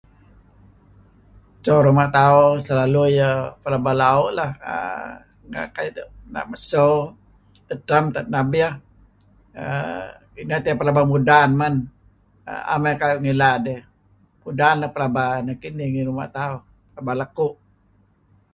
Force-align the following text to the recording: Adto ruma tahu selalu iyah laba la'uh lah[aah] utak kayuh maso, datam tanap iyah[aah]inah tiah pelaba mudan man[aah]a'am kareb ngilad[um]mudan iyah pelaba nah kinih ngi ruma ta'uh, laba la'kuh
Adto 1.57 1.73
ruma 1.85 2.05
tahu 2.19 2.43
selalu 2.65 3.01
iyah 3.13 3.35
laba 3.73 3.91
la'uh 4.01 4.29
lah[aah] 4.37 5.11
utak 5.45 5.65
kayuh 5.75 6.07
maso, 6.51 6.89
datam 7.67 8.03
tanap 8.15 8.47
iyah[aah]inah 8.57 10.59
tiah 10.63 10.77
pelaba 10.79 11.01
mudan 11.11 11.49
man[aah]a'am 11.61 12.83
kareb 12.99 13.17
ngilad[um]mudan 13.21 14.75
iyah 14.81 14.91
pelaba 14.95 15.23
nah 15.45 15.57
kinih 15.61 15.89
ngi 15.89 16.07
ruma 16.07 16.25
ta'uh, 16.35 16.59
laba 16.95 17.13
la'kuh 17.19 17.53